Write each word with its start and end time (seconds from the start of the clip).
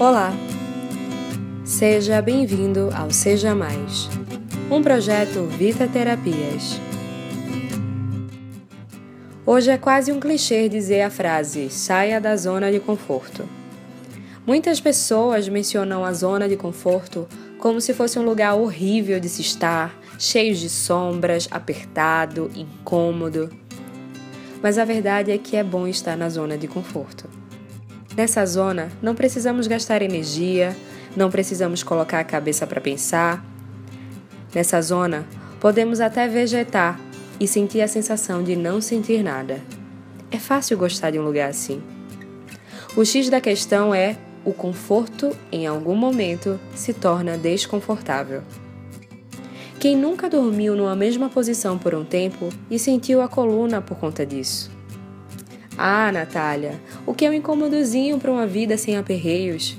Olá! 0.00 0.32
Seja 1.64 2.22
bem-vindo 2.22 2.88
ao 2.94 3.10
Seja 3.10 3.52
Mais, 3.52 4.08
um 4.70 4.80
projeto 4.80 5.46
Vita 5.46 5.88
Terapias. 5.88 6.80
Hoje 9.44 9.72
é 9.72 9.76
quase 9.76 10.12
um 10.12 10.20
clichê 10.20 10.68
dizer 10.68 11.02
a 11.02 11.10
frase 11.10 11.68
saia 11.68 12.20
da 12.20 12.36
zona 12.36 12.70
de 12.70 12.78
conforto. 12.78 13.42
Muitas 14.46 14.80
pessoas 14.80 15.48
mencionam 15.48 16.04
a 16.04 16.12
zona 16.12 16.48
de 16.48 16.56
conforto 16.56 17.26
como 17.58 17.80
se 17.80 17.92
fosse 17.92 18.20
um 18.20 18.24
lugar 18.24 18.54
horrível 18.54 19.18
de 19.18 19.28
se 19.28 19.42
estar, 19.42 19.92
cheio 20.16 20.54
de 20.54 20.68
sombras, 20.68 21.48
apertado, 21.50 22.48
incômodo. 22.54 23.50
Mas 24.62 24.78
a 24.78 24.84
verdade 24.84 25.32
é 25.32 25.38
que 25.38 25.56
é 25.56 25.64
bom 25.64 25.88
estar 25.88 26.16
na 26.16 26.28
zona 26.28 26.56
de 26.56 26.68
conforto. 26.68 27.47
Nessa 28.18 28.44
zona, 28.44 28.90
não 29.00 29.14
precisamos 29.14 29.68
gastar 29.68 30.02
energia, 30.02 30.76
não 31.16 31.30
precisamos 31.30 31.84
colocar 31.84 32.18
a 32.18 32.24
cabeça 32.24 32.66
para 32.66 32.80
pensar. 32.80 33.44
Nessa 34.52 34.82
zona, 34.82 35.24
podemos 35.60 36.00
até 36.00 36.26
vegetar 36.26 36.98
e 37.38 37.46
sentir 37.46 37.80
a 37.80 37.86
sensação 37.86 38.42
de 38.42 38.56
não 38.56 38.80
sentir 38.80 39.22
nada. 39.22 39.60
É 40.32 40.36
fácil 40.36 40.76
gostar 40.76 41.12
de 41.12 41.18
um 41.20 41.22
lugar 41.22 41.48
assim. 41.48 41.80
O 42.96 43.04
X 43.04 43.30
da 43.30 43.40
questão 43.40 43.94
é 43.94 44.16
o 44.44 44.52
conforto, 44.52 45.30
em 45.52 45.68
algum 45.68 45.94
momento, 45.94 46.58
se 46.74 46.92
torna 46.92 47.38
desconfortável. 47.38 48.42
Quem 49.78 49.96
nunca 49.96 50.28
dormiu 50.28 50.74
numa 50.74 50.96
mesma 50.96 51.28
posição 51.28 51.78
por 51.78 51.94
um 51.94 52.04
tempo 52.04 52.48
e 52.68 52.80
sentiu 52.80 53.22
a 53.22 53.28
coluna 53.28 53.80
por 53.80 53.96
conta 53.96 54.26
disso? 54.26 54.76
Ah, 55.80 56.10
Natália, 56.10 56.80
o 57.06 57.14
que 57.14 57.24
é 57.24 57.30
um 57.30 57.32
incômodozinho 57.32 58.18
para 58.18 58.32
uma 58.32 58.48
vida 58.48 58.76
sem 58.76 58.96
aperreios? 58.96 59.76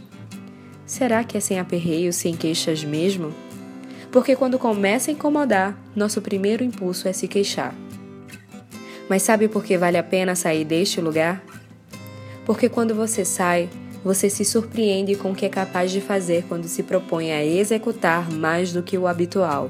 Será 0.86 1.26
que 1.26 1.36
é 1.36 1.42
sem 1.42 1.60
aperreios, 1.60 2.16
sem 2.16 2.38
queixas 2.38 2.86
mesmo? 2.86 3.34
Porque 4.10 4.34
quando 4.34 4.58
começa 4.58 5.12
a 5.12 5.14
incomodar, 5.14 5.78
nosso 5.94 6.22
primeiro 6.22 6.64
impulso 6.64 7.10
é 7.10 7.12
se 7.12 7.28
queixar. 7.28 7.76
Mas 9.10 9.24
sabe 9.24 9.50
por 9.50 9.62
que 9.62 9.78
vale 9.78 9.98
a 9.98 10.04
pena 10.04 10.38
sair 10.38 10.64
deste 10.64 11.02
lugar? 11.02 11.44
Porque 12.46 12.70
quando 12.70 12.96
você 12.96 13.26
sai, 13.26 13.70
você 14.02 14.30
se 14.30 14.46
surpreende 14.46 15.16
com 15.16 15.32
o 15.32 15.36
que 15.36 15.46
é 15.46 15.50
capaz 15.50 15.92
de 15.92 16.00
fazer 16.00 16.46
quando 16.48 16.70
se 16.70 16.82
propõe 16.82 17.34
a 17.34 17.44
executar 17.44 18.32
mais 18.32 18.72
do 18.72 18.82
que 18.82 18.98
o 18.98 19.06
habitual. 19.06 19.70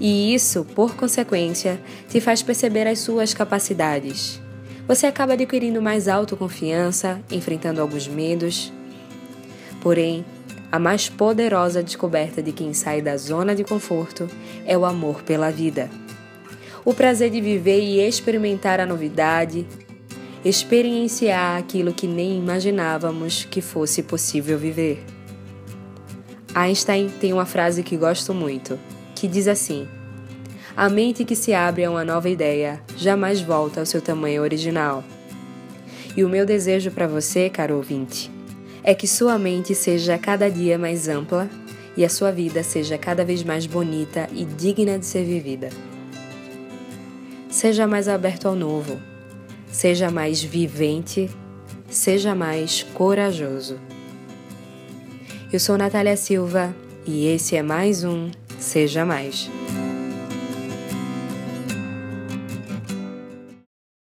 E 0.00 0.34
isso, 0.34 0.64
por 0.64 0.96
consequência, 0.96 1.78
te 2.08 2.22
faz 2.22 2.42
perceber 2.42 2.86
as 2.86 3.00
suas 3.00 3.34
capacidades 3.34 4.45
você 4.86 5.06
acaba 5.06 5.32
adquirindo 5.32 5.82
mais 5.82 6.06
autoconfiança, 6.08 7.20
enfrentando 7.30 7.80
alguns 7.80 8.06
medos. 8.06 8.72
Porém, 9.80 10.24
a 10.70 10.78
mais 10.78 11.08
poderosa 11.08 11.82
descoberta 11.82 12.42
de 12.42 12.52
quem 12.52 12.72
sai 12.72 13.00
da 13.00 13.16
zona 13.16 13.54
de 13.54 13.64
conforto 13.64 14.28
é 14.64 14.76
o 14.76 14.84
amor 14.84 15.22
pela 15.22 15.50
vida. 15.50 15.90
O 16.84 16.94
prazer 16.94 17.30
de 17.30 17.40
viver 17.40 17.80
e 17.80 18.00
experimentar 18.00 18.78
a 18.78 18.86
novidade, 18.86 19.66
experienciar 20.44 21.58
aquilo 21.58 21.92
que 21.92 22.06
nem 22.06 22.38
imaginávamos 22.38 23.44
que 23.44 23.60
fosse 23.60 24.02
possível 24.02 24.56
viver. 24.56 25.04
Einstein 26.54 27.08
tem 27.20 27.32
uma 27.32 27.44
frase 27.44 27.82
que 27.82 27.96
gosto 27.96 28.32
muito, 28.32 28.78
que 29.14 29.26
diz 29.26 29.48
assim: 29.48 29.88
a 30.76 30.90
mente 30.90 31.24
que 31.24 31.34
se 31.34 31.54
abre 31.54 31.84
a 31.84 31.90
uma 31.90 32.04
nova 32.04 32.28
ideia 32.28 32.82
jamais 32.96 33.40
volta 33.40 33.80
ao 33.80 33.86
seu 33.86 34.02
tamanho 34.02 34.42
original. 34.42 35.02
E 36.14 36.22
o 36.22 36.28
meu 36.28 36.44
desejo 36.44 36.90
para 36.90 37.06
você, 37.06 37.48
caro 37.48 37.76
ouvinte, 37.76 38.30
é 38.82 38.94
que 38.94 39.08
sua 39.08 39.38
mente 39.38 39.74
seja 39.74 40.18
cada 40.18 40.50
dia 40.50 40.78
mais 40.78 41.08
ampla 41.08 41.48
e 41.96 42.04
a 42.04 42.10
sua 42.10 42.30
vida 42.30 42.62
seja 42.62 42.98
cada 42.98 43.24
vez 43.24 43.42
mais 43.42 43.64
bonita 43.64 44.28
e 44.34 44.44
digna 44.44 44.98
de 44.98 45.06
ser 45.06 45.24
vivida. 45.24 45.70
Seja 47.48 47.86
mais 47.86 48.06
aberto 48.06 48.46
ao 48.46 48.54
novo, 48.54 49.00
seja 49.72 50.10
mais 50.10 50.42
vivente, 50.42 51.30
seja 51.88 52.34
mais 52.34 52.82
corajoso. 52.82 53.78
Eu 55.50 55.58
sou 55.58 55.78
Natália 55.78 56.18
Silva 56.18 56.74
e 57.06 57.26
esse 57.28 57.56
é 57.56 57.62
mais 57.62 58.04
um 58.04 58.30
Seja 58.58 59.04
Mais. 59.04 59.50